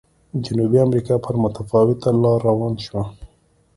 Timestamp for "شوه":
2.85-3.03